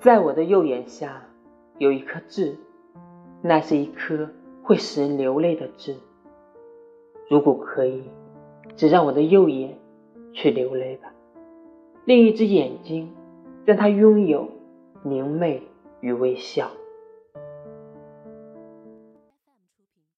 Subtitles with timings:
[0.00, 1.22] 在我的右眼下
[1.76, 2.56] 有一颗痣
[3.42, 4.30] 那是一颗
[4.62, 5.94] 会使人流泪的痣
[7.28, 8.04] 如果可以
[8.76, 9.76] 只让我的右眼
[10.32, 11.12] 去流泪吧
[12.06, 13.14] 另一只眼睛
[13.66, 14.48] 让它拥有
[15.02, 15.62] 明媚
[16.00, 16.70] 与微笑